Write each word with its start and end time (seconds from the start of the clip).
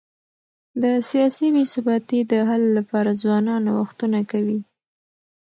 د 0.81 0.83
سیاسي 1.09 1.47
بي 1.53 1.63
ثباتی 1.73 2.19
د 2.31 2.33
حل 2.49 2.63
لپاره 2.77 3.19
ځوانان 3.21 3.61
نوښتونه 3.67 4.19
کوي. 4.31 4.59